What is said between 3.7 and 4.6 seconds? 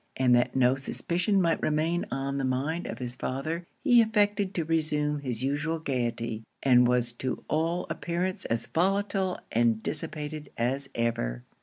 he affected